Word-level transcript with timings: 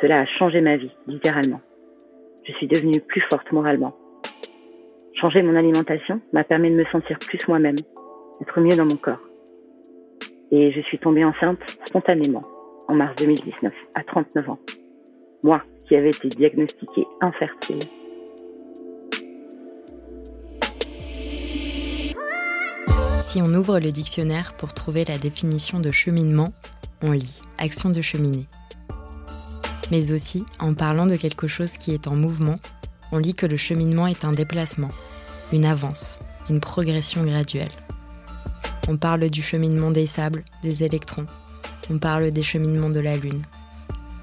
Cela 0.00 0.20
a 0.20 0.26
changé 0.26 0.60
ma 0.60 0.76
vie, 0.76 0.94
littéralement. 1.06 1.60
Je 2.44 2.52
suis 2.52 2.66
devenue 2.66 3.00
plus 3.00 3.22
forte 3.30 3.52
moralement. 3.52 3.96
Changer 5.14 5.42
mon 5.42 5.56
alimentation 5.56 6.20
m'a 6.32 6.44
permis 6.44 6.70
de 6.70 6.76
me 6.76 6.84
sentir 6.86 7.18
plus 7.18 7.40
moi-même, 7.48 7.76
d'être 8.38 8.60
mieux 8.60 8.76
dans 8.76 8.84
mon 8.84 8.96
corps. 8.96 9.20
Et 10.50 10.70
je 10.72 10.80
suis 10.82 10.98
tombée 10.98 11.24
enceinte 11.24 11.58
spontanément 11.84 12.42
en 12.86 12.94
mars 12.94 13.14
2019, 13.16 13.72
à 13.96 14.04
39 14.04 14.50
ans. 14.50 14.58
Moi, 15.44 15.62
qui 15.86 15.96
avais 15.96 16.10
été 16.10 16.28
diagnostiquée 16.28 17.06
infertile. 17.20 17.80
Si 23.28 23.42
on 23.42 23.52
ouvre 23.52 23.78
le 23.78 23.92
dictionnaire 23.92 24.54
pour 24.54 24.72
trouver 24.72 25.04
la 25.04 25.18
définition 25.18 25.80
de 25.80 25.90
cheminement, 25.90 26.54
on 27.02 27.12
lit 27.12 27.42
action 27.58 27.90
de 27.90 28.00
cheminer. 28.00 28.46
Mais 29.90 30.12
aussi, 30.12 30.46
en 30.58 30.72
parlant 30.72 31.04
de 31.04 31.14
quelque 31.14 31.46
chose 31.46 31.72
qui 31.72 31.92
est 31.92 32.08
en 32.08 32.16
mouvement, 32.16 32.56
on 33.12 33.18
lit 33.18 33.34
que 33.34 33.44
le 33.44 33.58
cheminement 33.58 34.06
est 34.06 34.24
un 34.24 34.32
déplacement, 34.32 34.88
une 35.52 35.66
avance, 35.66 36.18
une 36.48 36.60
progression 36.60 37.22
graduelle. 37.22 37.68
On 38.88 38.96
parle 38.96 39.28
du 39.28 39.42
cheminement 39.42 39.90
des 39.90 40.06
sables, 40.06 40.42
des 40.62 40.82
électrons. 40.82 41.26
On 41.90 41.98
parle 41.98 42.30
des 42.30 42.42
cheminements 42.42 42.88
de 42.88 43.00
la 43.00 43.18
Lune. 43.18 43.42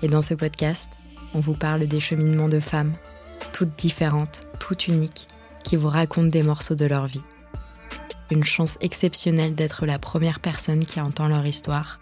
Et 0.01 0.07
dans 0.07 0.23
ce 0.23 0.33
podcast, 0.33 0.89
on 1.35 1.41
vous 1.41 1.53
parle 1.53 1.85
des 1.85 1.99
cheminements 1.99 2.49
de 2.49 2.59
femmes, 2.59 2.93
toutes 3.53 3.77
différentes, 3.77 4.47
toutes 4.59 4.87
uniques, 4.87 5.27
qui 5.63 5.75
vous 5.75 5.89
racontent 5.89 6.29
des 6.29 6.41
morceaux 6.41 6.73
de 6.73 6.85
leur 6.85 7.05
vie. 7.05 7.21
Une 8.31 8.43
chance 8.43 8.77
exceptionnelle 8.81 9.53
d'être 9.53 9.85
la 9.85 9.99
première 9.99 10.39
personne 10.39 10.83
qui 10.83 10.99
entend 10.99 11.27
leur 11.27 11.45
histoire, 11.45 11.99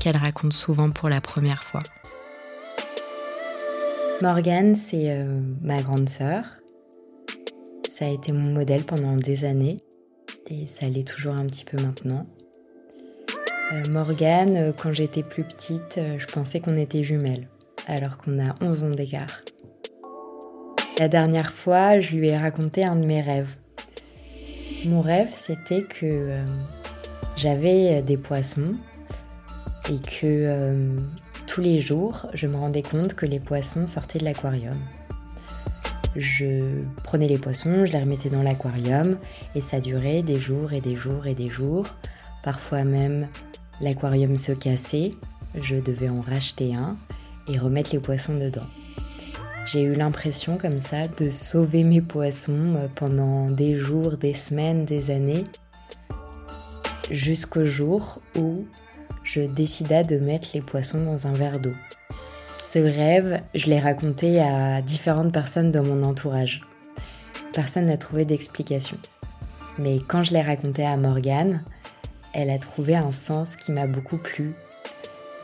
qu'elles 0.00 0.16
racontent 0.16 0.56
souvent 0.56 0.90
pour 0.90 1.08
la 1.08 1.20
première 1.20 1.62
fois. 1.62 1.80
Morgane, 4.22 4.74
c'est 4.74 5.10
euh, 5.10 5.40
ma 5.62 5.82
grande 5.82 6.08
sœur. 6.08 6.44
Ça 7.88 8.06
a 8.06 8.08
été 8.08 8.32
mon 8.32 8.52
modèle 8.52 8.84
pendant 8.84 9.14
des 9.16 9.44
années 9.44 9.78
et 10.48 10.66
ça 10.66 10.86
l'est 10.86 11.06
toujours 11.06 11.34
un 11.34 11.46
petit 11.46 11.64
peu 11.64 11.80
maintenant. 11.80 12.26
Euh, 13.72 13.84
Morgane, 13.90 14.56
euh, 14.56 14.72
quand 14.76 14.92
j'étais 14.92 15.22
plus 15.22 15.44
petite, 15.44 16.00
je 16.18 16.26
pensais 16.26 16.60
qu'on 16.60 16.74
était 16.74 17.04
jumelles, 17.04 17.48
alors 17.86 18.18
qu'on 18.18 18.38
a 18.38 18.54
11 18.60 18.84
ans 18.84 18.90
d'écart. 18.90 19.40
La 20.98 21.08
dernière 21.08 21.52
fois, 21.52 22.00
je 22.00 22.16
lui 22.16 22.28
ai 22.28 22.36
raconté 22.36 22.84
un 22.84 22.96
de 22.96 23.06
mes 23.06 23.22
rêves. 23.22 23.56
Mon 24.84 25.00
rêve, 25.00 25.28
c'était 25.30 25.82
que 25.82 26.30
j'avais 27.36 28.02
des 28.02 28.16
poissons 28.16 28.74
et 29.88 29.98
que 29.98 30.76
tous 31.46 31.60
les 31.60 31.80
jours, 31.80 32.26
je 32.34 32.46
me 32.46 32.56
rendais 32.56 32.82
compte 32.82 33.14
que 33.14 33.24
les 33.24 33.38
poissons 33.38 33.86
sortaient 33.86 34.18
de 34.18 34.24
l'aquarium. 34.24 34.76
Je 36.16 36.82
prenais 37.04 37.28
les 37.28 37.38
poissons, 37.38 37.86
je 37.86 37.92
les 37.92 38.00
remettais 38.00 38.28
dans 38.28 38.42
l'aquarium 38.42 39.18
et 39.54 39.60
ça 39.60 39.80
durait 39.80 40.22
des 40.22 40.40
jours 40.40 40.72
et 40.72 40.80
des 40.80 40.96
jours 40.96 41.26
et 41.26 41.34
des 41.34 41.48
jours. 41.48 41.86
Parfois 42.42 42.84
même, 42.84 43.28
l'aquarium 43.80 44.36
se 44.36 44.52
cassait, 44.52 45.12
je 45.54 45.76
devais 45.76 46.08
en 46.08 46.20
racheter 46.20 46.74
un 46.74 46.96
et 47.48 47.58
remettre 47.58 47.90
les 47.92 48.00
poissons 48.00 48.36
dedans. 48.36 48.66
J'ai 49.64 49.82
eu 49.82 49.94
l'impression 49.94 50.58
comme 50.58 50.80
ça 50.80 51.06
de 51.06 51.28
sauver 51.28 51.84
mes 51.84 52.02
poissons 52.02 52.74
euh, 52.76 52.88
pendant 52.94 53.48
des 53.48 53.76
jours, 53.76 54.16
des 54.16 54.34
semaines, 54.34 54.84
des 54.84 55.10
années, 55.10 55.44
jusqu'au 57.10 57.64
jour 57.64 58.20
où 58.36 58.66
je 59.22 59.42
décida 59.42 60.02
de 60.02 60.18
mettre 60.18 60.48
les 60.54 60.60
poissons 60.60 61.04
dans 61.04 61.28
un 61.28 61.32
verre 61.32 61.60
d'eau. 61.60 61.74
Ce 62.64 62.78
rêve, 62.80 63.40
je 63.54 63.66
l'ai 63.66 63.78
raconté 63.78 64.40
à 64.40 64.82
différentes 64.82 65.32
personnes 65.32 65.70
dans 65.70 65.84
mon 65.84 66.02
entourage. 66.02 66.62
Personne 67.52 67.86
n'a 67.86 67.96
trouvé 67.96 68.24
d'explication. 68.24 68.96
Mais 69.78 69.98
quand 70.00 70.22
je 70.22 70.32
l'ai 70.32 70.42
raconté 70.42 70.84
à 70.84 70.96
Morgane, 70.96 71.62
elle 72.32 72.50
a 72.50 72.58
trouvé 72.58 72.96
un 72.96 73.12
sens 73.12 73.56
qui 73.56 73.72
m'a 73.72 73.86
beaucoup 73.86 74.18
plu. 74.18 74.54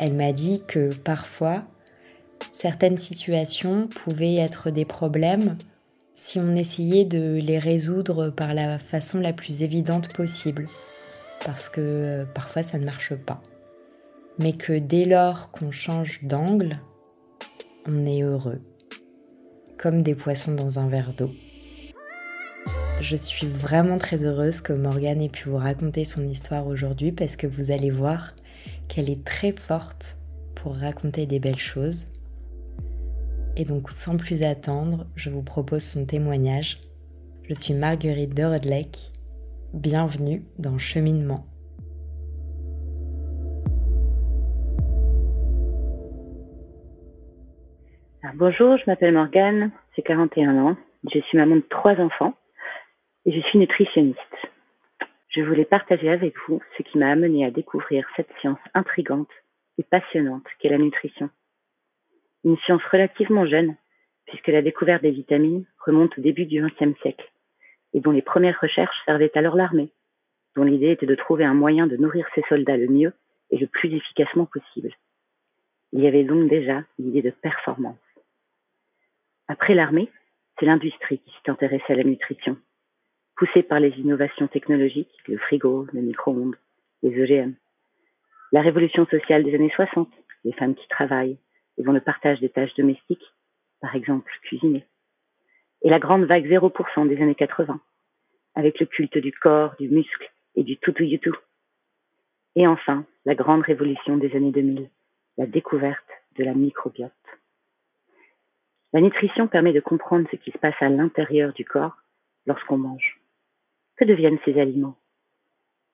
Elle 0.00 0.14
m'a 0.14 0.32
dit 0.32 0.62
que 0.66 0.92
parfois, 0.94 1.64
certaines 2.58 2.96
situations 2.96 3.86
pouvaient 3.86 4.36
être 4.36 4.70
des 4.70 4.84
problèmes 4.84 5.56
si 6.14 6.38
on 6.38 6.56
essayait 6.56 7.04
de 7.04 7.38
les 7.40 7.58
résoudre 7.58 8.30
par 8.30 8.54
la 8.54 8.78
façon 8.78 9.20
la 9.20 9.32
plus 9.32 9.62
évidente 9.62 10.12
possible. 10.12 10.64
Parce 11.44 11.68
que 11.68 12.26
parfois 12.34 12.62
ça 12.62 12.78
ne 12.78 12.84
marche 12.84 13.14
pas 13.14 13.40
mais 14.38 14.52
que 14.52 14.78
dès 14.78 15.04
lors 15.04 15.50
qu'on 15.50 15.70
change 15.70 16.20
d'angle, 16.22 16.78
on 17.86 18.06
est 18.06 18.22
heureux, 18.22 18.60
comme 19.76 20.02
des 20.02 20.14
poissons 20.14 20.54
dans 20.54 20.78
un 20.78 20.88
verre 20.88 21.12
d'eau. 21.12 21.30
Je 23.00 23.16
suis 23.16 23.46
vraiment 23.46 23.98
très 23.98 24.24
heureuse 24.24 24.60
que 24.60 24.72
Morgane 24.72 25.22
ait 25.22 25.28
pu 25.28 25.48
vous 25.48 25.56
raconter 25.56 26.04
son 26.04 26.28
histoire 26.28 26.66
aujourd'hui 26.66 27.12
parce 27.12 27.36
que 27.36 27.46
vous 27.46 27.70
allez 27.70 27.90
voir 27.90 28.34
qu'elle 28.88 29.10
est 29.10 29.24
très 29.24 29.52
forte 29.52 30.18
pour 30.54 30.76
raconter 30.76 31.26
des 31.26 31.38
belles 31.38 31.58
choses. 31.58 32.06
Et 33.60 33.64
donc 33.64 33.90
sans 33.90 34.16
plus 34.16 34.44
attendre, 34.44 35.06
je 35.16 35.30
vous 35.30 35.42
propose 35.42 35.82
son 35.82 36.06
témoignage. 36.06 36.78
Je 37.48 37.54
suis 37.54 37.74
Marguerite 37.74 38.32
de 38.32 38.44
Rodlec. 38.44 39.10
Bienvenue 39.74 40.44
dans 40.58 40.78
Cheminement. 40.78 41.44
bonjour, 48.36 48.76
je 48.76 48.84
m'appelle 48.86 49.14
Morgane, 49.14 49.72
j'ai 49.96 50.02
41 50.02 50.56
ans, 50.58 50.76
je 51.12 51.18
suis 51.18 51.36
maman 51.36 51.56
de 51.56 51.64
trois 51.68 51.96
enfants 51.98 52.34
et 53.26 53.32
je 53.32 53.40
suis 53.48 53.58
nutritionniste. 53.58 54.20
Je 55.30 55.40
voulais 55.40 55.64
partager 55.64 56.08
avec 56.08 56.34
vous 56.46 56.60
ce 56.76 56.84
qui 56.84 56.98
m'a 56.98 57.10
amené 57.10 57.44
à 57.44 57.50
découvrir 57.50 58.06
cette 58.14 58.30
science 58.40 58.60
intrigante 58.74 59.30
et 59.78 59.82
passionnante 59.82 60.44
qu'est 60.60 60.68
la 60.68 60.78
nutrition. 60.78 61.30
Une 62.44 62.56
science 62.58 62.82
relativement 62.92 63.46
jeune, 63.46 63.76
puisque 64.26 64.48
la 64.48 64.62
découverte 64.62 65.02
des 65.02 65.10
vitamines 65.10 65.64
remonte 65.84 66.16
au 66.18 66.20
début 66.20 66.46
du 66.46 66.62
XXe 66.62 66.98
siècle, 67.00 67.30
et 67.94 68.00
dont 68.00 68.10
les 68.10 68.22
premières 68.22 68.60
recherches 68.60 68.96
servaient 69.06 69.36
alors 69.36 69.56
l'armée, 69.56 69.90
dont 70.54 70.62
l'idée 70.64 70.90
était 70.90 71.06
de 71.06 71.14
trouver 71.14 71.44
un 71.44 71.54
moyen 71.54 71.86
de 71.86 71.96
nourrir 71.96 72.26
ses 72.34 72.42
soldats 72.48 72.76
le 72.76 72.88
mieux 72.88 73.12
et 73.50 73.58
le 73.58 73.66
plus 73.66 73.92
efficacement 73.94 74.46
possible. 74.46 74.92
Il 75.92 76.00
y 76.00 76.06
avait 76.06 76.24
donc 76.24 76.48
déjà 76.48 76.84
l'idée 76.98 77.22
de 77.22 77.30
performance. 77.30 77.96
Après 79.48 79.74
l'armée, 79.74 80.10
c'est 80.58 80.66
l'industrie 80.66 81.18
qui 81.18 81.30
s'est 81.30 81.50
intéressée 81.50 81.92
à 81.92 81.96
la 81.96 82.04
nutrition, 82.04 82.58
poussée 83.36 83.62
par 83.62 83.80
les 83.80 83.90
innovations 83.98 84.48
technologiques, 84.48 85.14
le 85.26 85.38
frigo, 85.38 85.86
le 85.92 86.02
micro-ondes, 86.02 86.56
les 87.02 87.22
OGM. 87.22 87.54
La 88.52 88.60
révolution 88.60 89.06
sociale 89.06 89.44
des 89.44 89.54
années 89.54 89.72
60, 89.74 90.10
les 90.44 90.52
femmes 90.52 90.74
qui 90.74 90.86
travaillent 90.88 91.38
et 91.78 91.82
dont 91.82 91.92
le 91.92 92.00
partage 92.00 92.40
des 92.40 92.50
tâches 92.50 92.74
domestiques, 92.74 93.24
par 93.80 93.94
exemple 93.94 94.30
cuisiner. 94.42 94.84
Et 95.82 95.90
la 95.90 95.98
grande 95.98 96.24
vague 96.24 96.46
0% 96.46 97.08
des 97.08 97.22
années 97.22 97.34
80, 97.34 97.80
avec 98.54 98.80
le 98.80 98.86
culte 98.86 99.16
du 99.18 99.32
corps, 99.32 99.76
du 99.78 99.88
muscle 99.88 100.30
et 100.56 100.64
du 100.64 100.76
tout 100.76 100.92
tout 100.92 101.04
tout. 101.22 101.36
Et 102.56 102.66
enfin, 102.66 103.04
la 103.24 103.36
grande 103.36 103.62
révolution 103.62 104.16
des 104.16 104.34
années 104.34 104.50
2000, 104.50 104.90
la 105.36 105.46
découverte 105.46 106.08
de 106.36 106.44
la 106.44 106.54
microbiote. 106.54 107.12
La 108.92 109.00
nutrition 109.00 109.46
permet 109.46 109.72
de 109.72 109.80
comprendre 109.80 110.26
ce 110.30 110.36
qui 110.36 110.50
se 110.50 110.58
passe 110.58 110.74
à 110.80 110.88
l'intérieur 110.88 111.52
du 111.52 111.64
corps 111.64 111.96
lorsqu'on 112.46 112.78
mange. 112.78 113.20
Que 113.96 114.04
deviennent 114.04 114.38
ces 114.44 114.58
aliments? 114.58 114.96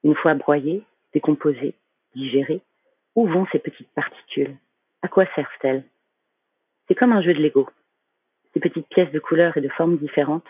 Une 0.04 0.14
fois 0.14 0.34
broyés, 0.34 0.84
décomposés, 1.12 1.74
digérés, 2.14 2.62
où 3.14 3.26
vont 3.26 3.46
ces 3.52 3.58
petites 3.58 3.92
particules? 3.94 4.56
À 5.04 5.08
quoi 5.08 5.26
servent-elles? 5.34 5.84
C'est 6.88 6.94
comme 6.94 7.12
un 7.12 7.20
jeu 7.20 7.34
de 7.34 7.42
Lego. 7.42 7.68
Ces 8.54 8.60
petites 8.60 8.88
pièces 8.88 9.12
de 9.12 9.18
couleurs 9.20 9.54
et 9.58 9.60
de 9.60 9.68
formes 9.68 9.98
différentes 9.98 10.46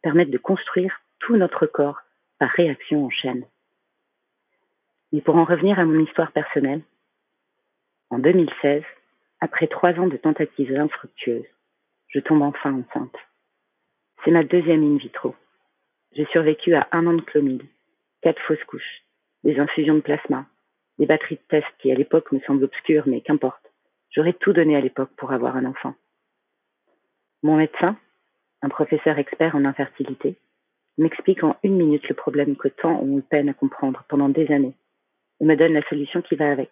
permettent 0.00 0.30
de 0.30 0.38
construire 0.38 1.02
tout 1.18 1.36
notre 1.36 1.66
corps 1.66 2.00
par 2.38 2.48
réaction 2.48 3.04
en 3.04 3.10
chaîne. 3.10 3.44
Mais 5.12 5.20
pour 5.20 5.36
en 5.36 5.44
revenir 5.44 5.78
à 5.78 5.84
mon 5.84 6.02
histoire 6.02 6.32
personnelle, 6.32 6.80
en 8.08 8.18
2016, 8.18 8.82
après 9.40 9.66
trois 9.66 9.92
ans 10.00 10.06
de 10.06 10.16
tentatives 10.16 10.74
infructueuses, 10.74 11.44
je 12.06 12.20
tombe 12.20 12.40
enfin 12.40 12.72
enceinte. 12.72 13.16
C'est 14.24 14.30
ma 14.30 14.42
deuxième 14.42 14.84
in 14.84 14.96
vitro. 14.96 15.36
J'ai 16.12 16.24
survécu 16.32 16.74
à 16.74 16.88
un 16.92 17.06
an 17.06 17.12
de 17.12 17.20
clomide, 17.20 17.66
quatre 18.22 18.40
fausses 18.46 18.64
couches, 18.64 19.02
des 19.44 19.60
infusions 19.60 19.96
de 19.96 20.00
plasma, 20.00 20.46
des 20.98 21.04
batteries 21.04 21.36
de 21.36 21.48
tests 21.50 21.76
qui 21.78 21.92
à 21.92 21.94
l'époque 21.94 22.32
me 22.32 22.40
semblent 22.40 22.64
obscures, 22.64 23.06
mais 23.06 23.20
qu'importe. 23.20 23.67
J'aurais 24.10 24.32
tout 24.32 24.52
donné 24.52 24.76
à 24.76 24.80
l'époque 24.80 25.10
pour 25.16 25.32
avoir 25.32 25.56
un 25.56 25.64
enfant. 25.64 25.94
Mon 27.42 27.56
médecin, 27.56 27.96
un 28.62 28.68
professeur 28.68 29.18
expert 29.18 29.54
en 29.54 29.64
infertilité, 29.64 30.36
m'explique 30.96 31.44
en 31.44 31.56
une 31.62 31.76
minute 31.76 32.08
le 32.08 32.14
problème 32.14 32.56
que 32.56 32.68
tant 32.68 33.00
ont 33.00 33.18
eu 33.18 33.22
peine 33.22 33.48
à 33.48 33.54
comprendre 33.54 34.04
pendant 34.08 34.28
des 34.28 34.50
années 34.50 34.74
et 35.40 35.44
me 35.44 35.56
donne 35.56 35.74
la 35.74 35.88
solution 35.88 36.22
qui 36.22 36.34
va 36.34 36.50
avec. 36.50 36.70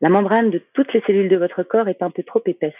La 0.00 0.08
membrane 0.08 0.50
de 0.50 0.62
toutes 0.72 0.92
les 0.92 1.02
cellules 1.02 1.28
de 1.28 1.36
votre 1.36 1.62
corps 1.62 1.88
est 1.88 2.02
un 2.02 2.10
peu 2.10 2.22
trop 2.22 2.42
épaisse. 2.46 2.74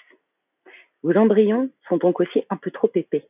Vos 1.02 1.16
embryons 1.16 1.70
sont 1.88 1.96
donc 1.96 2.20
aussi 2.20 2.44
un 2.48 2.56
peu 2.56 2.70
trop 2.70 2.90
épais. 2.94 3.28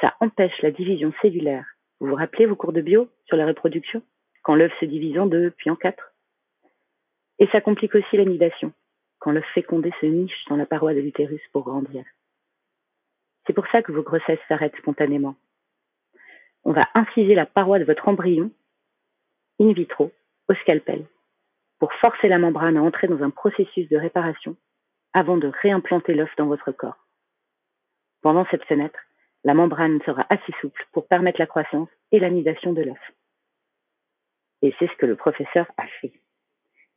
Ça 0.00 0.14
empêche 0.20 0.62
la 0.62 0.70
division 0.70 1.12
cellulaire. 1.20 1.66
Vous 2.00 2.06
vous 2.06 2.14
rappelez 2.14 2.46
vos 2.46 2.56
cours 2.56 2.72
de 2.72 2.80
bio 2.80 3.08
sur 3.26 3.36
la 3.36 3.46
reproduction? 3.46 4.02
Quand 4.42 4.54
l'œuf 4.54 4.72
se 4.80 4.84
divise 4.84 5.18
en 5.18 5.26
deux, 5.26 5.50
puis 5.50 5.68
en 5.68 5.76
quatre? 5.76 6.14
Et 7.38 7.46
ça 7.48 7.60
complique 7.60 7.94
aussi 7.94 8.16
l'anidation, 8.16 8.72
quand 9.18 9.30
l'œuf 9.30 9.46
fécondé 9.54 9.92
se 10.00 10.06
niche 10.06 10.44
dans 10.48 10.56
la 10.56 10.66
paroi 10.66 10.94
de 10.94 11.00
l'utérus 11.00 11.42
pour 11.52 11.64
grandir. 11.64 12.04
C'est 13.46 13.52
pour 13.52 13.66
ça 13.68 13.82
que 13.82 13.92
vos 13.92 14.02
grossesses 14.02 14.40
s'arrêtent 14.48 14.76
spontanément. 14.76 15.36
On 16.64 16.72
va 16.72 16.88
inciser 16.94 17.34
la 17.34 17.46
paroi 17.46 17.78
de 17.78 17.84
votre 17.84 18.08
embryon 18.08 18.50
in 19.60 19.72
vitro 19.72 20.12
au 20.48 20.54
scalpel 20.54 21.06
pour 21.78 21.92
forcer 21.94 22.28
la 22.28 22.38
membrane 22.38 22.76
à 22.76 22.82
entrer 22.82 23.06
dans 23.06 23.22
un 23.22 23.30
processus 23.30 23.88
de 23.88 23.96
réparation 23.96 24.56
avant 25.12 25.36
de 25.36 25.48
réimplanter 25.62 26.14
l'œuf 26.14 26.30
dans 26.36 26.46
votre 26.46 26.72
corps. 26.72 27.06
Pendant 28.20 28.46
cette 28.50 28.64
fenêtre, 28.64 28.98
la 29.44 29.54
membrane 29.54 30.00
sera 30.02 30.26
assez 30.28 30.52
souple 30.60 30.86
pour 30.92 31.06
permettre 31.06 31.40
la 31.40 31.46
croissance 31.46 31.88
et 32.10 32.18
l'anidation 32.18 32.72
de 32.72 32.82
l'œuf. 32.82 33.12
Et 34.62 34.74
c'est 34.78 34.88
ce 34.88 34.96
que 34.96 35.06
le 35.06 35.16
professeur 35.16 35.70
a 35.76 35.86
fait. 36.00 36.12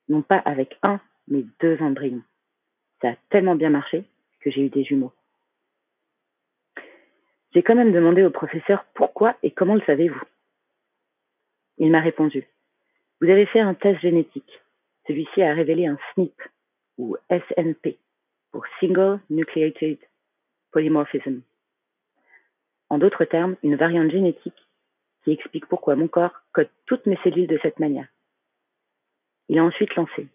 Non 0.09 0.21
pas 0.21 0.37
avec 0.37 0.77
un, 0.83 0.99
mais 1.27 1.45
deux 1.59 1.77
embryons. 1.81 2.23
Ça 3.01 3.09
a 3.09 3.15
tellement 3.29 3.55
bien 3.55 3.69
marché 3.69 4.03
que 4.41 4.51
j'ai 4.51 4.61
eu 4.61 4.69
des 4.69 4.83
jumeaux. 4.83 5.13
J'ai 7.53 7.63
quand 7.63 7.75
même 7.75 7.91
demandé 7.91 8.23
au 8.23 8.29
professeur 8.29 8.85
pourquoi 8.93 9.35
et 9.43 9.51
comment 9.51 9.75
le 9.75 9.81
savez-vous. 9.81 10.21
Il 11.77 11.91
m'a 11.91 11.99
répondu 11.99 12.45
Vous 13.19 13.29
avez 13.29 13.45
fait 13.45 13.59
un 13.59 13.73
test 13.73 13.99
génétique. 14.01 14.61
Celui-ci 15.07 15.41
a 15.41 15.53
révélé 15.53 15.87
un 15.87 15.97
SNP 16.15 16.33
ou 16.97 17.17
SNP 17.29 17.97
pour 18.51 18.65
Single 18.79 19.19
Nucleated 19.29 19.97
Polymorphism. 20.71 21.41
En 22.89 22.97
d'autres 22.97 23.25
termes, 23.25 23.55
une 23.63 23.75
variante 23.75 24.11
génétique 24.11 24.67
qui 25.23 25.31
explique 25.31 25.65
pourquoi 25.65 25.95
mon 25.95 26.07
corps 26.07 26.41
code 26.53 26.69
toutes 26.85 27.05
mes 27.05 27.17
cellules 27.23 27.47
de 27.47 27.59
cette 27.61 27.79
manière. 27.79 28.07
Il 29.51 29.59
a 29.59 29.65
ensuite 29.65 29.93
lancé. 29.95 30.29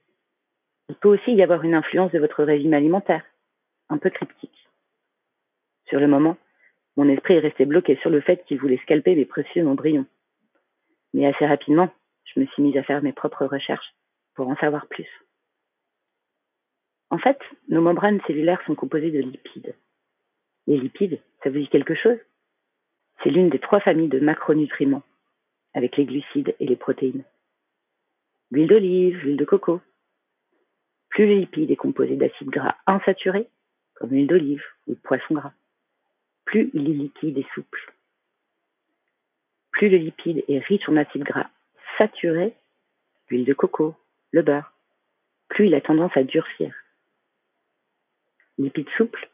Il 0.90 0.94
peut 0.94 1.08
aussi 1.08 1.32
y 1.32 1.42
avoir 1.42 1.64
une 1.64 1.72
influence 1.72 2.12
de 2.12 2.18
votre 2.18 2.44
régime 2.44 2.74
alimentaire, 2.74 3.24
un 3.88 3.96
peu 3.96 4.10
cryptique. 4.10 4.68
Sur 5.86 6.00
le 6.00 6.06
moment, 6.06 6.36
mon 6.98 7.08
esprit 7.08 7.32
est 7.32 7.40
resté 7.40 7.64
bloqué 7.64 7.96
sur 8.02 8.10
le 8.10 8.20
fait 8.20 8.44
qu'il 8.44 8.58
voulait 8.58 8.76
scalper 8.82 9.14
mes 9.14 9.24
précieux 9.24 9.66
embryons. 9.66 10.04
Mais 11.14 11.26
assez 11.26 11.46
rapidement, 11.46 11.88
je 12.24 12.40
me 12.40 12.44
suis 12.44 12.62
mise 12.62 12.76
à 12.76 12.82
faire 12.82 13.02
mes 13.02 13.14
propres 13.14 13.46
recherches 13.46 13.94
pour 14.34 14.48
en 14.48 14.56
savoir 14.56 14.86
plus. 14.86 15.08
En 17.08 17.16
fait, 17.16 17.38
nos 17.70 17.80
membranes 17.80 18.20
cellulaires 18.26 18.62
sont 18.66 18.74
composées 18.74 19.12
de 19.12 19.20
lipides. 19.20 19.74
Les 20.66 20.76
lipides, 20.76 21.22
ça 21.42 21.48
vous 21.48 21.58
dit 21.58 21.68
quelque 21.68 21.94
chose? 21.94 22.18
C'est 23.22 23.30
l'une 23.30 23.48
des 23.48 23.60
trois 23.60 23.80
familles 23.80 24.10
de 24.10 24.20
macronutriments, 24.20 25.04
avec 25.72 25.96
les 25.96 26.04
glucides 26.04 26.54
et 26.60 26.66
les 26.66 26.76
protéines. 26.76 27.24
L'huile 28.50 28.68
d'olive, 28.68 29.16
l'huile 29.18 29.36
de 29.36 29.44
coco. 29.44 29.80
Plus 31.10 31.26
le 31.26 31.34
lipide 31.34 31.70
est 31.70 31.76
composé 31.76 32.16
d'acides 32.16 32.50
gras 32.50 32.76
insaturés, 32.86 33.48
comme 33.94 34.10
l'huile 34.10 34.26
d'olive 34.26 34.64
ou 34.86 34.90
le 34.90 34.96
poisson 34.96 35.34
gras, 35.34 35.52
plus 36.44 36.70
il 36.74 36.90
est 36.90 36.94
liquide 36.94 37.38
et 37.38 37.46
souple. 37.54 37.92
Plus 39.72 39.88
le 39.88 39.96
lipide 39.96 40.44
est 40.48 40.58
riche 40.58 40.88
en 40.88 40.96
acides 40.96 41.24
gras 41.24 41.50
saturés, 41.98 42.54
l'huile 43.28 43.44
de 43.44 43.54
coco, 43.54 43.94
le 44.30 44.42
beurre, 44.42 44.72
plus 45.48 45.66
il 45.66 45.74
a 45.74 45.80
tendance 45.80 46.16
à 46.16 46.22
durcir. 46.22 46.74
Lipide 48.58 48.88
souple, 48.96 49.28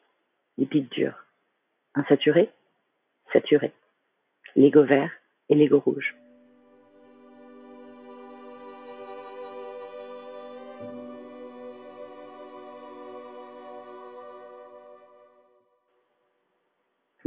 lipide 0.59 0.89
dur. 0.89 1.15
Insaturé, 1.95 2.51
saturé. 3.33 3.73
L'ego 4.57 4.85
vert 4.85 5.13
et 5.49 5.55
l'ego 5.55 5.79
rouge. 5.79 6.15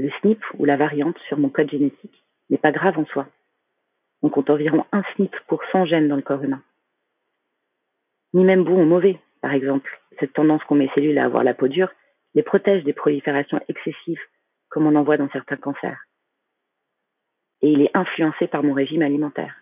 Le 0.06 0.12
SNP 0.22 0.40
ou 0.60 0.66
la 0.66 0.78
variante 0.78 1.18
sur 1.28 1.40
mon 1.40 1.50
code 1.50 1.72
génétique 1.72 2.24
n'est 2.52 2.60
pas 2.60 2.72
grave 2.72 3.00
en 3.00 3.07
soi. 3.07 3.28
On 4.22 4.30
compte 4.30 4.52
environ 4.52 4.86
un 4.92 5.02
SNP 5.02 5.36
pour 5.48 5.63
100 5.72 5.86
gènes 5.88 6.07
dans 6.07 6.16
le 6.16 6.22
corps 6.22 6.44
humain. 6.44 6.62
Ni 8.36 8.44
même 8.44 8.63
bon 8.63 8.80
ou 8.80 8.86
mauvais, 8.86 9.19
par 9.42 9.52
exemple. 9.52 10.00
Cette 10.19 10.34
tendance 10.34 10.63
qu'ont 10.66 10.75
mes 10.75 10.92
cellules 10.94 11.18
à 11.18 11.25
avoir 11.25 11.44
la 11.44 11.56
peau 11.56 11.68
dure 11.68 11.92
les 12.36 12.44
protège 12.44 12.84
des 12.84 12.94
proliférations 12.94 13.60
excessives 13.68 14.22
comme 14.69 14.86
on 14.86 14.94
en 14.94 15.02
voit 15.02 15.18
dans 15.18 15.30
certains 15.31 15.57
cancers. 15.57 16.06
Et 17.63 17.72
il 17.72 17.81
est 17.81 17.98
influencé 17.98 18.46
par 18.46 18.62
mon 18.62 18.74
régime 18.74 19.01
alimentaire. 19.01 19.56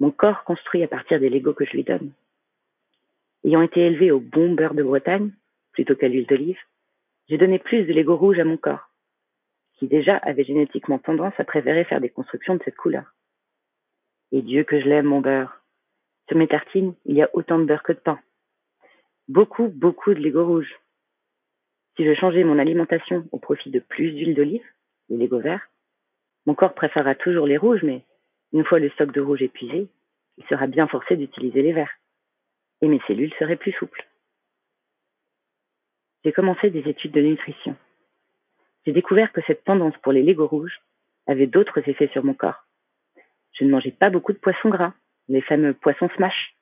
Mon 0.00 0.12
corps 0.12 0.44
construit 0.44 0.82
à 0.82 0.88
partir 0.88 1.20
des 1.20 1.28
Legos 1.28 1.52
que 1.52 1.66
je 1.66 1.72
lui 1.72 1.84
donne. 1.84 2.12
Ayant 3.44 3.60
été 3.60 3.80
élevé 3.80 4.12
au 4.12 4.20
bon 4.20 4.54
beurre 4.54 4.72
de 4.72 4.82
Bretagne, 4.82 5.30
plutôt 5.72 5.94
qu'à 5.94 6.08
l'huile 6.08 6.26
d'olive, 6.26 6.60
j'ai 7.28 7.36
donné 7.36 7.58
plus 7.58 7.84
de 7.84 7.92
Legos 7.92 8.16
rouges 8.16 8.38
à 8.38 8.44
mon 8.44 8.56
corps, 8.56 8.88
qui 9.82 9.88
déjà 9.88 10.16
avait 10.18 10.44
génétiquement 10.44 11.00
tendance 11.00 11.34
à 11.38 11.44
préférer 11.44 11.82
faire 11.82 12.00
des 12.00 12.08
constructions 12.08 12.54
de 12.54 12.62
cette 12.64 12.76
couleur. 12.76 13.16
Et 14.30 14.40
Dieu 14.40 14.62
que 14.62 14.80
je 14.80 14.86
l'aime, 14.86 15.06
mon 15.06 15.20
beurre. 15.20 15.60
Sur 16.28 16.38
mes 16.38 16.46
tartines, 16.46 16.94
il 17.04 17.16
y 17.16 17.22
a 17.22 17.28
autant 17.32 17.58
de 17.58 17.64
beurre 17.64 17.82
que 17.82 17.92
de 17.92 17.98
pain. 17.98 18.20
Beaucoup, 19.26 19.66
beaucoup 19.66 20.14
de 20.14 20.20
Legos 20.20 20.46
rouges. 20.46 20.72
Si 21.96 22.04
je 22.04 22.14
changeais 22.14 22.44
mon 22.44 22.60
alimentation 22.60 23.26
au 23.32 23.40
profit 23.40 23.70
de 23.70 23.80
plus 23.80 24.12
d'huile 24.12 24.36
d'olive, 24.36 24.64
les 25.08 25.16
Legos 25.16 25.40
verts, 25.40 25.68
mon 26.46 26.54
corps 26.54 26.74
préférera 26.74 27.16
toujours 27.16 27.48
les 27.48 27.56
rouges, 27.56 27.82
mais 27.82 28.04
une 28.52 28.64
fois 28.64 28.78
le 28.78 28.88
stock 28.90 29.10
de 29.10 29.20
rouge 29.20 29.42
épuisé, 29.42 29.88
il 30.38 30.44
sera 30.44 30.68
bien 30.68 30.86
forcé 30.86 31.16
d'utiliser 31.16 31.60
les 31.60 31.72
verts. 31.72 31.98
Et 32.82 32.86
mes 32.86 33.00
cellules 33.08 33.34
seraient 33.36 33.56
plus 33.56 33.72
souples. 33.72 34.06
J'ai 36.24 36.30
commencé 36.30 36.70
des 36.70 36.88
études 36.88 37.10
de 37.10 37.20
nutrition. 37.20 37.76
J'ai 38.84 38.92
découvert 38.92 39.32
que 39.32 39.40
cette 39.46 39.64
tendance 39.64 39.96
pour 39.98 40.12
les 40.12 40.22
Legos 40.22 40.48
rouges 40.48 40.80
avait 41.26 41.46
d'autres 41.46 41.86
effets 41.88 42.08
sur 42.08 42.24
mon 42.24 42.34
corps. 42.34 42.64
Je 43.52 43.64
ne 43.64 43.70
mangeais 43.70 43.92
pas 43.92 44.10
beaucoup 44.10 44.32
de 44.32 44.38
poissons 44.38 44.70
gras, 44.70 44.92
les 45.28 45.42
fameux 45.42 45.74
poissons 45.74 46.08
SMASH. 46.16 46.54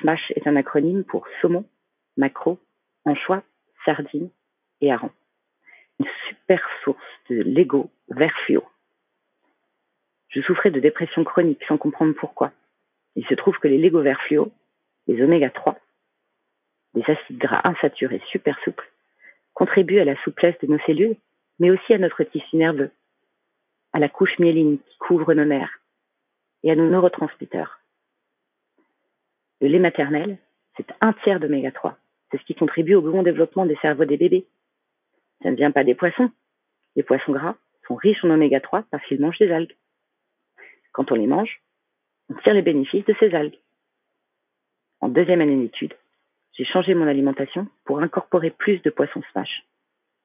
SMASH 0.00 0.32
est 0.34 0.46
un 0.46 0.56
acronyme 0.56 1.04
pour 1.04 1.26
saumon, 1.40 1.64
macro, 2.16 2.58
anchois, 3.04 3.42
sardines 3.84 4.30
et 4.80 4.90
Une 4.90 6.06
super 6.28 6.66
source 6.82 6.98
de 7.30 7.42
Lego 7.42 7.90
vert 8.08 8.36
fluo. 8.44 8.64
Je 10.28 10.40
souffrais 10.40 10.70
de 10.70 10.80
dépression 10.80 11.22
chronique 11.22 11.62
sans 11.68 11.78
comprendre 11.78 12.14
pourquoi. 12.14 12.52
Il 13.14 13.26
se 13.26 13.34
trouve 13.34 13.58
que 13.58 13.68
les 13.68 13.78
Lego 13.78 14.00
vert 14.00 14.20
fluo, 14.22 14.50
les 15.06 15.22
oméga 15.22 15.50
3, 15.50 15.78
les 16.94 17.04
acides 17.08 17.38
gras 17.38 17.60
insaturés 17.64 18.22
super 18.30 18.58
souples, 18.64 18.90
contribuent 19.54 20.00
à 20.00 20.04
la 20.04 20.20
souplesse 20.22 20.58
de 20.60 20.66
nos 20.66 20.78
cellules, 20.80 21.16
mais 21.62 21.70
aussi 21.70 21.94
à 21.94 21.98
notre 21.98 22.24
tissu 22.24 22.56
nerveux, 22.56 22.90
à 23.92 24.00
la 24.00 24.08
couche 24.08 24.36
myéline 24.40 24.80
qui 24.80 24.98
couvre 24.98 25.32
nos 25.32 25.44
nerfs 25.44 25.78
et 26.64 26.72
à 26.72 26.74
nos 26.74 26.90
neurotransmetteurs. 26.90 27.78
Le 29.60 29.68
lait 29.68 29.78
maternel, 29.78 30.38
c'est 30.76 30.88
un 31.00 31.12
tiers 31.12 31.38
d'oméga 31.38 31.70
3. 31.70 31.96
C'est 32.30 32.38
ce 32.38 32.44
qui 32.46 32.56
contribue 32.56 32.96
au 32.96 33.00
bon 33.00 33.22
développement 33.22 33.64
des 33.64 33.76
cerveaux 33.76 34.04
des 34.04 34.16
bébés 34.16 34.44
ça 35.44 35.52
ne 35.52 35.56
vient 35.56 35.70
pas 35.70 35.84
des 35.84 35.94
poissons. 35.94 36.30
Les 36.96 37.04
poissons 37.04 37.32
gras 37.32 37.54
sont 37.86 37.94
riches 37.94 38.24
en 38.24 38.30
oméga 38.30 38.60
3 38.60 38.84
parce 38.90 39.04
qu'ils 39.06 39.20
mangent 39.20 39.38
des 39.38 39.52
algues. 39.52 39.76
Quand 40.90 41.12
on 41.12 41.14
les 41.14 41.28
mange, 41.28 41.62
on 42.28 42.34
tire 42.34 42.54
les 42.54 42.62
bénéfices 42.62 43.04
de 43.04 43.14
ces 43.20 43.32
algues. 43.34 43.58
En 45.00 45.08
deuxième 45.08 45.40
année 45.40 45.56
d'études, 45.56 45.94
j'ai 46.54 46.64
changé 46.64 46.94
mon 46.94 47.06
alimentation 47.06 47.68
pour 47.84 48.00
incorporer 48.00 48.50
plus 48.50 48.82
de 48.82 48.90
poissons 48.90 49.22
smash. 49.30 49.64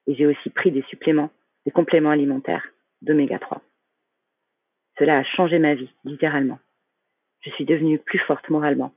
Et 0.07 0.15
j'ai 0.15 0.25
aussi 0.25 0.49
pris 0.49 0.71
des 0.71 0.83
suppléments, 0.83 1.29
des 1.65 1.71
compléments 1.71 2.11
alimentaires 2.11 2.67
d'oméga 3.01 3.39
3. 3.39 3.61
Cela 4.97 5.19
a 5.19 5.23
changé 5.23 5.59
ma 5.59 5.75
vie, 5.75 5.93
littéralement. 6.03 6.59
Je 7.41 7.51
suis 7.51 7.65
devenue 7.65 7.99
plus 7.99 8.19
forte 8.19 8.49
moralement. 8.49 8.93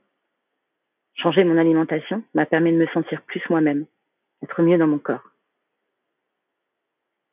Changer 1.15 1.43
mon 1.43 1.57
alimentation 1.57 2.23
m'a 2.33 2.45
permis 2.45 2.71
de 2.71 2.77
me 2.77 2.87
sentir 2.87 3.21
plus 3.23 3.41
moi-même, 3.49 3.85
être 4.41 4.61
mieux 4.61 4.77
dans 4.77 4.87
mon 4.87 4.97
corps 4.97 5.31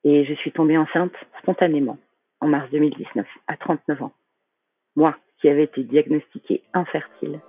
et 0.04 0.24
je 0.24 0.34
suis 0.34 0.52
tombée 0.52 0.78
enceinte 0.78 1.12
spontanément 1.42 1.98
en 2.40 2.48
mars 2.48 2.70
2019, 2.70 3.26
à 3.46 3.56
39 3.56 4.02
ans. 4.02 4.12
Moi 4.96 5.16
qui 5.40 5.48
avais 5.48 5.64
été 5.64 5.84
diagnostiquée 5.84 6.62
infertile. 6.72 7.40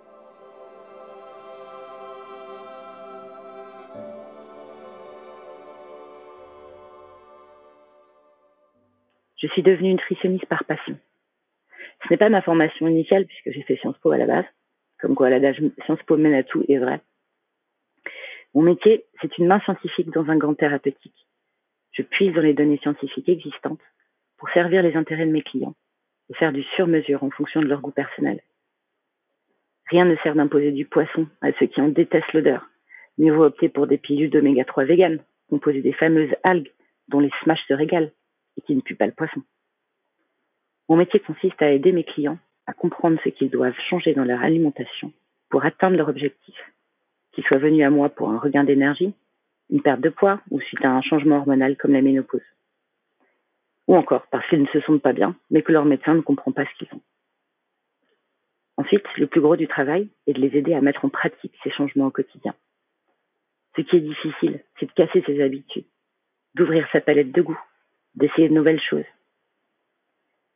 Je 9.39 9.47
suis 9.47 9.63
devenue 9.63 9.93
nutritionniste 9.93 10.45
par 10.47 10.65
passion. 10.65 10.97
Ce 12.03 12.09
n'est 12.09 12.17
pas 12.17 12.29
ma 12.29 12.41
formation 12.41 12.87
initiale 12.87 13.25
puisque 13.25 13.51
j'ai 13.51 13.63
fait 13.63 13.77
Sciences 13.77 13.97
Po 13.99 14.11
à 14.11 14.17
la 14.17 14.25
base, 14.25 14.45
comme 14.99 15.15
quoi 15.15 15.29
l'adage 15.29 15.61
Sciences 15.85 16.03
Po 16.03 16.17
mène 16.17 16.33
à 16.33 16.43
tout 16.43 16.63
est 16.67 16.77
vrai. 16.77 17.01
Mon 18.53 18.63
métier, 18.63 19.05
c'est 19.21 19.37
une 19.37 19.47
main 19.47 19.61
scientifique 19.61 20.09
dans 20.11 20.29
un 20.29 20.37
gant 20.37 20.55
thérapeutique. 20.55 21.27
Je 21.91 22.01
puise 22.01 22.33
dans 22.33 22.41
les 22.41 22.53
données 22.53 22.79
scientifiques 22.79 23.29
existantes 23.29 23.81
pour 24.37 24.49
servir 24.49 24.83
les 24.83 24.95
intérêts 24.95 25.25
de 25.25 25.31
mes 25.31 25.41
clients 25.41 25.75
et 26.29 26.33
faire 26.33 26.51
du 26.51 26.63
sur-mesure 26.75 27.23
en 27.23 27.29
fonction 27.29 27.61
de 27.61 27.67
leur 27.67 27.81
goût 27.81 27.91
personnel. 27.91 28.41
Rien 29.89 30.05
ne 30.05 30.15
sert 30.17 30.35
d'imposer 30.35 30.71
du 30.71 30.85
poisson 30.85 31.27
à 31.41 31.51
ceux 31.53 31.67
qui 31.67 31.81
en 31.81 31.87
détestent 31.87 32.33
l'odeur. 32.33 32.69
Mieux 33.17 33.33
vaut 33.33 33.45
opter 33.45 33.69
pour 33.69 33.87
des 33.87 33.97
pilules 33.97 34.29
d'oméga 34.29 34.65
3 34.65 34.83
vegan, 34.83 35.23
composées 35.49 35.81
des 35.81 35.93
fameuses 35.93 36.33
algues 36.43 36.71
dont 37.07 37.19
les 37.19 37.31
smash 37.43 37.65
se 37.67 37.73
régalent 37.73 38.11
et 38.59 38.61
qui 38.61 38.75
ne 38.75 38.81
puent 38.81 38.95
pas 38.95 39.07
le 39.07 39.13
poisson. 39.13 39.41
Mon 40.89 40.97
métier 40.97 41.19
consiste 41.19 41.61
à 41.61 41.71
aider 41.71 41.91
mes 41.91 42.03
clients 42.03 42.37
à 42.67 42.73
comprendre 42.73 43.19
ce 43.23 43.29
qu'ils 43.29 43.49
doivent 43.49 43.79
changer 43.89 44.13
dans 44.13 44.25
leur 44.25 44.41
alimentation 44.41 45.11
pour 45.49 45.65
atteindre 45.65 45.97
leur 45.97 46.09
objectif, 46.09 46.55
qu'ils 47.31 47.43
soient 47.45 47.57
venus 47.57 47.85
à 47.85 47.89
moi 47.89 48.09
pour 48.09 48.29
un 48.29 48.37
regain 48.37 48.63
d'énergie, 48.63 49.13
une 49.69 49.81
perte 49.81 50.01
de 50.01 50.09
poids 50.09 50.41
ou 50.51 50.59
suite 50.59 50.83
à 50.83 50.91
un 50.91 51.01
changement 51.01 51.37
hormonal 51.37 51.77
comme 51.77 51.93
la 51.93 52.01
ménopause. 52.01 52.45
Ou 53.87 53.95
encore 53.95 54.27
parce 54.27 54.47
qu'ils 54.49 54.61
ne 54.61 54.67
se 54.67 54.81
sentent 54.81 55.01
pas 55.01 55.13
bien, 55.13 55.35
mais 55.49 55.61
que 55.61 55.71
leur 55.71 55.85
médecin 55.85 56.13
ne 56.13 56.21
comprend 56.21 56.51
pas 56.51 56.65
ce 56.65 56.73
qu'ils 56.77 56.93
ont. 56.93 57.01
Ensuite, 58.77 59.05
le 59.17 59.27
plus 59.27 59.41
gros 59.41 59.55
du 59.55 59.67
travail 59.67 60.09
est 60.27 60.33
de 60.33 60.41
les 60.41 60.57
aider 60.57 60.73
à 60.73 60.81
mettre 60.81 61.05
en 61.05 61.09
pratique 61.09 61.53
ces 61.63 61.71
changements 61.71 62.07
au 62.07 62.11
quotidien. 62.11 62.53
Ce 63.75 63.81
qui 63.81 63.95
est 63.95 64.01
difficile, 64.01 64.63
c'est 64.79 64.85
de 64.85 64.91
casser 64.91 65.23
ses 65.25 65.41
habitudes, 65.41 65.85
d'ouvrir 66.55 66.87
sa 66.91 67.01
palette 67.01 67.31
de 67.31 67.41
goût, 67.41 67.59
d'essayer 68.19 68.49
de 68.49 68.53
nouvelles 68.53 68.81
choses. 68.81 69.05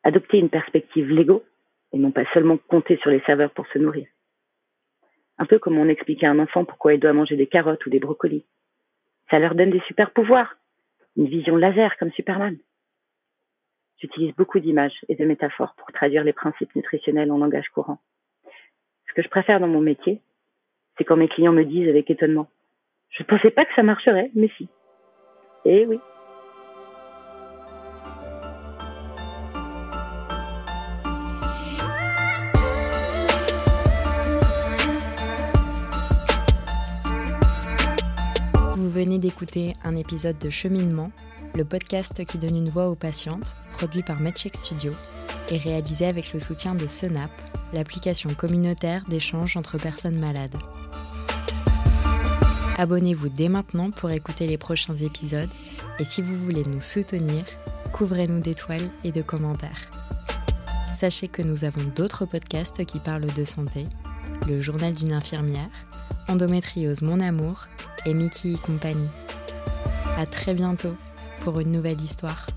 Adopter 0.03 0.37
une 0.37 0.49
perspective 0.49 1.09
Lego 1.09 1.43
et 1.93 1.97
non 1.97 2.11
pas 2.11 2.25
seulement 2.33 2.57
compter 2.57 2.97
sur 2.97 3.09
les 3.09 3.21
saveurs 3.21 3.51
pour 3.51 3.65
se 3.67 3.79
nourrir. 3.79 4.07
Un 5.37 5.45
peu 5.45 5.59
comme 5.59 5.77
on 5.77 5.87
expliquait 5.87 6.27
à 6.27 6.31
un 6.31 6.39
enfant 6.39 6.65
pourquoi 6.65 6.93
il 6.93 6.99
doit 6.99 7.13
manger 7.13 7.35
des 7.35 7.47
carottes 7.47 7.85
ou 7.85 7.89
des 7.89 7.99
brocolis. 7.99 8.45
Ça 9.29 9.39
leur 9.39 9.55
donne 9.55 9.71
des 9.71 9.81
super 9.81 10.11
pouvoirs, 10.11 10.57
une 11.15 11.27
vision 11.27 11.55
laser 11.55 11.97
comme 11.97 12.11
Superman. 12.11 12.57
J'utilise 13.97 14.35
beaucoup 14.35 14.59
d'images 14.59 14.99
et 15.07 15.15
de 15.15 15.25
métaphores 15.25 15.73
pour 15.77 15.91
traduire 15.93 16.23
les 16.23 16.33
principes 16.33 16.75
nutritionnels 16.75 17.31
en 17.31 17.37
langage 17.37 17.69
courant. 17.69 17.99
Ce 19.07 19.13
que 19.13 19.21
je 19.21 19.29
préfère 19.29 19.59
dans 19.59 19.67
mon 19.67 19.79
métier, 19.79 20.19
c'est 20.97 21.05
quand 21.05 21.15
mes 21.15 21.29
clients 21.29 21.53
me 21.53 21.63
disent 21.63 21.87
avec 21.87 22.09
étonnement 22.09 22.49
Je 23.09 23.23
ne 23.23 23.27
pensais 23.27 23.51
pas 23.51 23.63
que 23.65 23.73
ça 23.75 23.83
marcherait, 23.83 24.31
mais 24.35 24.49
si. 24.57 24.67
Eh 25.65 25.85
oui. 25.85 25.99
Venez 39.03 39.19
d'écouter 39.19 39.75
un 39.83 39.97
épisode 39.97 40.37
de 40.37 40.49
Cheminement, 40.49 41.11
le 41.55 41.65
podcast 41.65 42.23
qui 42.23 42.37
donne 42.37 42.55
une 42.55 42.69
voix 42.69 42.87
aux 42.87 42.95
patientes, 42.95 43.57
produit 43.73 44.01
par 44.01 44.21
MedCheck 44.21 44.55
Studio 44.55 44.93
et 45.51 45.57
réalisé 45.57 46.05
avec 46.05 46.31
le 46.31 46.39
soutien 46.39 46.73
de 46.73 46.87
Senap, 46.87 47.29
l'application 47.73 48.33
communautaire 48.33 49.03
d'échange 49.09 49.57
entre 49.57 49.77
personnes 49.77 50.17
malades. 50.17 50.55
Abonnez-vous 52.77 53.27
dès 53.27 53.49
maintenant 53.49 53.91
pour 53.91 54.09
écouter 54.09 54.47
les 54.47 54.57
prochains 54.57 54.95
épisodes 54.95 55.51
et 55.99 56.05
si 56.05 56.21
vous 56.21 56.37
voulez 56.37 56.63
nous 56.63 56.79
soutenir, 56.79 57.43
couvrez-nous 57.91 58.39
d'étoiles 58.39 58.89
et 59.03 59.11
de 59.11 59.21
commentaires. 59.21 59.89
Sachez 60.97 61.27
que 61.27 61.41
nous 61.41 61.65
avons 61.65 61.83
d'autres 61.93 62.25
podcasts 62.25 62.85
qui 62.85 62.99
parlent 62.99 63.33
de 63.33 63.43
santé, 63.43 63.85
le 64.47 64.61
journal 64.61 64.93
d'une 64.93 65.11
infirmière, 65.11 65.69
Endométriose 66.27 67.01
Mon 67.01 67.19
Amour 67.19 67.67
et 68.05 68.13
Mickey 68.13 68.53
et 68.53 68.57
compagnie. 68.57 69.09
À 70.17 70.25
très 70.25 70.53
bientôt 70.53 70.95
pour 71.41 71.59
une 71.59 71.71
nouvelle 71.71 72.01
histoire. 72.01 72.47